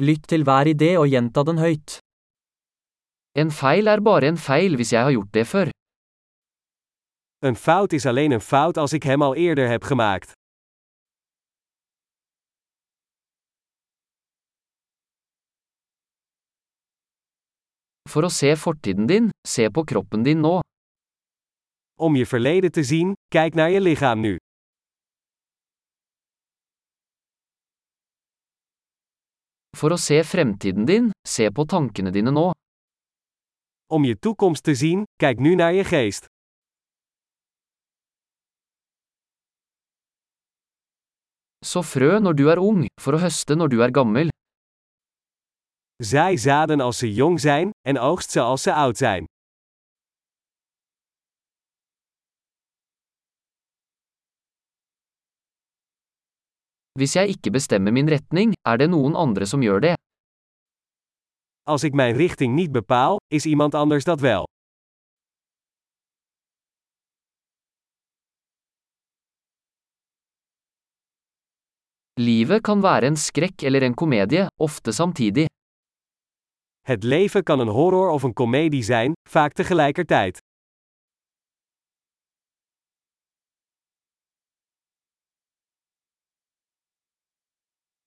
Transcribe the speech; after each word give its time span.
Lytt 0.00 0.28
til 0.32 0.46
hver 0.48 0.64
idé 0.64 0.94
og 0.96 1.10
gjenta 1.12 1.42
den 1.44 1.58
høyt. 1.60 1.98
En 3.36 3.50
feil 3.52 3.90
er 3.92 4.00
bare 4.00 4.30
en 4.32 4.38
feil 4.40 4.78
hvis 4.80 4.92
jeg 4.94 5.04
har 5.04 5.12
gjort 5.12 5.34
det 5.36 5.44
før. 5.46 5.68
Een 7.44 7.56
fout 7.56 7.92
is 7.92 8.06
alleen 8.06 8.32
een 8.32 8.40
fout 8.40 8.76
als 8.76 8.92
ik 8.92 9.02
hem 9.02 9.22
al 9.22 9.34
eerder 9.36 9.68
heb 9.68 9.84
gemaakt. 9.84 10.32
For 18.08 18.24
å 18.24 18.32
se 18.32 18.56
fortiden 18.56 19.06
din, 19.06 19.30
se 19.46 19.68
på 19.68 19.84
kroppen 19.84 20.24
din 20.24 20.40
nå. 20.40 20.60
Om 22.00 22.16
je 22.16 22.26
verleden 22.26 22.72
te 22.72 22.82
zien, 22.82 23.12
kijk 23.28 23.54
naar 23.54 23.70
je 23.70 23.80
lichaam 23.80 24.20
nu. 24.20 24.36
For 29.80 29.94
å 29.94 29.96
se 29.96 30.18
fremtiden 30.28 30.84
din, 30.84 31.06
se 31.24 31.46
på 31.56 31.64
tankene 31.64 32.10
dine 32.12 32.32
nå. 32.36 32.50
Om 33.96 34.04
je 34.04 34.18
toekomst 34.20 34.66
te 34.66 34.74
zien, 34.76 35.06
kijk 35.16 35.40
nu 35.40 35.54
naar 35.54 35.72
je 35.72 35.84
geest. 35.84 36.28
Så 41.64 41.80
frø 41.82 42.18
når 42.20 42.36
du 42.36 42.44
er 42.52 42.60
ung, 42.60 42.84
for 43.00 43.16
å 43.16 43.22
høste 43.24 43.56
når 43.56 43.72
du 43.72 43.78
er 43.80 43.92
gammel. 43.96 44.28
Zaai 46.04 46.36
zaden 46.36 46.84
als 46.84 47.00
ze 47.00 47.08
jong 47.08 47.40
zijn, 47.40 47.72
en 47.88 47.96
oogst 47.98 48.30
ze 48.30 48.40
als 48.40 48.62
ze 48.62 48.74
oud 48.74 48.96
zijn. 48.96 49.24
Hvis 57.00 57.16
jeg 57.16 57.32
ikke 57.32 57.50
bestemmer 57.54 57.94
min 57.96 58.10
retning, 58.12 58.50
er 58.68 58.76
det 58.76 58.90
noen 58.92 59.14
andre 59.16 59.46
som 59.48 59.62
gjør 59.64 59.80
det. 59.80 59.94
Als 61.64 61.84
ik 61.84 61.94
mijn 61.94 62.16
richting 62.16 62.54
niet 62.54 62.72
bepaal, 62.72 63.16
is 63.32 63.46
iemand 63.46 63.74
anders 63.74 64.04
dat 64.04 64.20
wel. 64.20 64.44
Livet 72.20 72.60
kan 72.60 72.82
være 72.82 73.06
en 73.06 73.16
skrekk 73.16 73.62
eller 73.62 73.82
en 73.82 73.94
komedie, 73.94 74.46
ofte 74.60 74.92
samtidig. 74.92 75.48
Het 76.80 77.02
leven 77.02 77.42
kan 77.42 77.60
een 77.60 77.68
horror 77.68 78.10
of 78.10 78.22
een 78.22 78.32
komedie 78.32 78.82
zijn, 78.82 79.12
vaak 79.28 79.52
tegelijkertijd. 79.52 80.49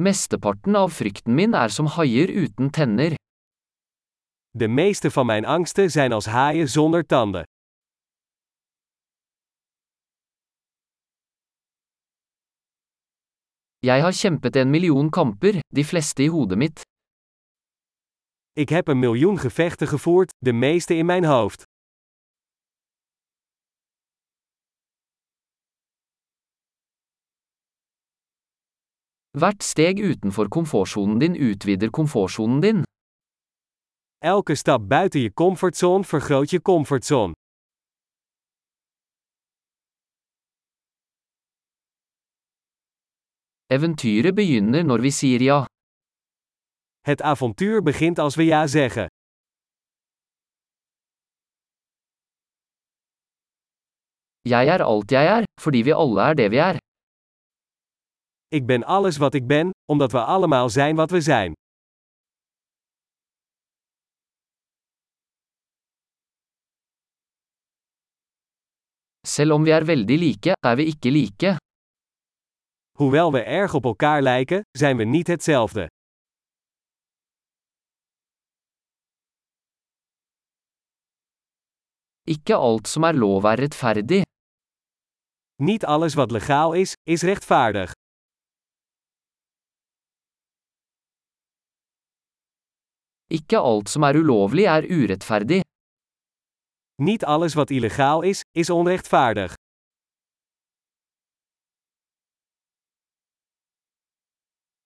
Mesteparten 0.00 0.76
av 0.80 0.94
frykten 0.96 1.34
min 1.36 1.52
er 1.52 1.68
som 1.68 1.88
haier 1.92 2.30
uten 2.32 2.70
tenner. 2.72 3.14
De 4.56 4.68
meeste 4.68 5.10
van 5.10 5.26
mijn 5.26 5.44
angsten 5.44 5.90
zijn 5.90 6.12
als 6.12 6.26
haaien 6.26 6.68
zonder 6.68 7.06
tanden. 7.06 7.44
Jeg 13.78 14.02
har 14.02 14.12
kjempet 14.12 14.56
en 14.56 14.70
million 14.70 15.10
kamper, 15.10 15.60
de 15.68 15.84
fleste 15.84 16.22
i 16.22 16.28
hodet 16.28 16.58
mitt. 16.58 16.80
Ik 18.52 18.68
heb 18.68 18.88
een 18.88 18.98
miljoen 18.98 19.38
gevechten 19.38 19.88
gevoerd, 19.88 20.32
de 20.38 20.52
meeste 20.52 20.94
in 20.94 21.06
mijn 21.06 21.24
hoofd. 21.24 21.62
Hvert 29.38 29.62
steg 29.62 30.00
utenfor 30.02 30.48
komfortsonen 30.50 31.20
din 31.22 31.36
utvider 31.38 31.90
komfortsonen 31.90 32.60
din. 32.60 32.82
Elke 34.18 34.56
stap 34.56 34.82
buiten 34.90 35.22
je 35.22 35.30
comfortzone 35.30 36.04
vergroot 36.04 36.50
je 36.52 36.60
comfortzone. 36.60 37.34
Eventyret 43.70 44.34
begynner 44.34 44.82
når 44.82 44.98
vi 45.06 45.10
sier 45.14 45.42
ja. 45.46 45.60
Het 47.06 47.22
avontuur 47.22 47.82
begint 47.86 48.18
als 48.18 48.34
we 48.36 48.50
ja 48.50 48.66
zeggen. 48.66 49.06
Jeg 54.42 54.66
er 54.74 54.82
alt 54.82 55.12
jeg 55.12 55.26
er, 55.38 55.44
fordi 55.60 55.82
vi 55.86 55.92
alle 55.94 56.20
er 56.30 56.34
det 56.34 56.50
vi 56.50 56.56
er. 56.56 56.89
Ik 58.52 58.66
ben 58.66 58.84
alles 58.84 59.16
wat 59.16 59.34
ik 59.34 59.46
ben, 59.46 59.70
omdat 59.84 60.12
we 60.12 60.24
allemaal 60.24 60.68
zijn 60.68 60.96
wat 60.96 61.10
we 61.10 61.20
zijn. 61.20 61.52
Selv 69.26 69.52
om 69.52 69.64
vi 69.64 69.70
er 69.70 69.84
veldig 69.84 70.18
like, 70.18 70.52
er 70.68 70.76
vi 70.76 70.84
ikke 70.84 71.10
like. 71.10 71.56
Hoewel 72.98 73.32
we 73.32 73.42
erg 73.42 73.74
op 73.74 73.84
elkaar 73.84 74.22
lijken, 74.22 74.60
zijn 74.70 74.96
we 74.96 75.04
niet 75.04 75.26
hetzelfde. 75.26 75.86
Ikke 82.22 82.54
alt 82.54 82.88
som 82.88 83.04
er 83.04 83.14
lov 83.14 83.44
er 83.44 83.58
rettferdig. 83.58 84.22
Niet 85.62 85.84
alles 85.84 86.14
wat 86.14 86.30
legaal 86.30 86.72
is, 86.72 86.92
is 87.02 87.22
rechtvaardig. 87.22 87.99
Ikke 93.30 93.58
alt 93.58 93.88
som 93.88 94.02
er 94.02 94.16
ulovlig 94.18 94.64
er 94.66 94.86
urettferdig. 94.90 95.60
Niet 96.98 97.24
alles 97.24 97.54
wat 97.54 97.70
illegaal 97.70 98.22
is, 98.22 98.42
is 98.58 98.70
onrechtvaardig. 98.70 99.54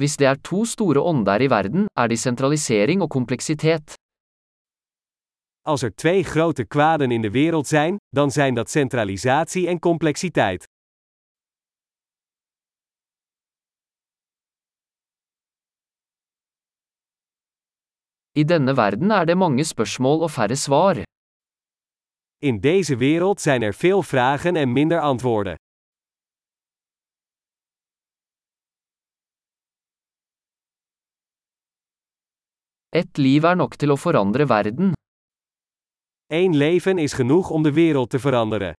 Hvis 0.00 0.16
det 0.16 0.26
er 0.26 0.36
to 0.44 0.64
store 0.64 1.00
ånder 1.00 1.40
i 1.40 1.48
verden, 1.48 1.86
er 1.96 2.08
de 2.08 2.16
sentralisering 2.16 3.02
og 3.02 3.10
kompleksitet. 3.10 3.94
Als 5.64 5.82
er 5.82 5.94
twee 5.94 6.22
grote 6.24 6.64
kwaden 6.64 7.10
in 7.10 7.22
de 7.22 7.30
wereld 7.30 7.66
zijn, 7.66 7.96
dan 8.08 8.30
zijn 8.30 8.54
dat 8.54 8.70
centralisatie 8.70 9.68
en 9.68 9.78
complexiteit. 9.78 10.64
I 18.36 18.44
denne 18.44 18.74
verden 18.76 19.10
er 19.10 19.24
det 19.24 19.36
mange 19.40 19.64
spørsmål 19.64 20.26
og 20.26 20.30
færre 20.30 20.56
svar. 20.56 20.98
In 22.42 22.60
deze 22.60 22.96
wereld 22.96 23.40
zijn 23.40 23.62
er 23.62 23.74
veel 23.74 24.02
vragen 24.02 24.56
en 24.56 24.72
minder 24.72 25.00
antwoorden. 25.00 25.56
Et 32.90 33.18
liv 33.18 33.44
er 33.44 33.56
nok 33.56 33.76
til 33.76 33.90
å 33.92 33.96
forandre 33.96 34.46
verden. 34.46 34.92
Eén 36.32 36.56
leven 36.56 36.98
is 36.98 37.12
genoeg 37.12 37.50
om 37.50 37.62
de 37.62 37.72
wereld 37.72 38.10
te 38.10 38.18
veranderen. 38.18 38.74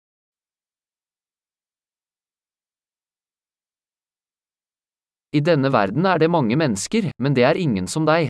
I 5.30 5.40
denne 5.40 5.70
verden 5.70 6.06
er 6.06 6.18
det 6.18 6.30
mange 6.30 6.56
mennesker, 6.56 7.10
men 7.18 7.34
det 7.34 7.44
er 7.44 7.56
ingen 7.56 7.86
som 7.86 8.06
deg. 8.06 8.28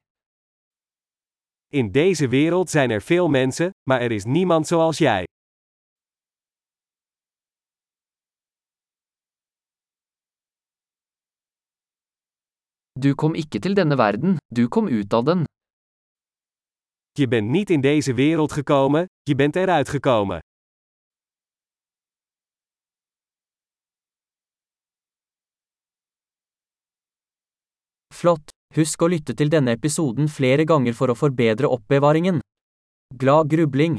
In 1.70 1.92
deze 1.92 2.28
wereld 2.28 2.70
zijn 2.70 2.90
er 2.90 3.02
veel 3.02 3.28
mensen, 3.28 3.70
maar 3.82 4.00
er 4.00 4.12
is 4.12 4.24
niemand 4.24 4.66
zoals 4.66 4.98
jij. 4.98 5.24
Du 12.92 13.14
kom 13.14 13.34
ikke 13.34 13.58
til 13.58 13.74
denne 13.74 13.96
verden, 13.96 14.36
du 14.46 14.68
kom 14.68 14.86
ut 14.86 15.12
av 15.12 15.24
den. 15.24 15.44
Je 17.12 17.28
bent 17.28 17.48
niet 17.48 17.70
in 17.70 17.80
deze 17.80 18.14
wereld 18.14 18.52
gekomen, 18.52 19.06
je 19.22 19.34
bent 19.34 19.56
eruit 19.56 19.88
gekomen. 19.88 20.38
Flott! 28.14 28.57
Husk 28.76 29.02
å 29.02 29.08
lytte 29.08 29.34
til 29.34 29.48
denne 29.52 29.72
episoden 29.78 30.28
flere 30.28 30.66
ganger 30.68 30.92
for 30.96 31.08
å 31.08 31.16
forbedre 31.16 31.70
oppbevaringen. 31.72 32.42
Glad 33.16 33.48
grubling! 33.48 33.96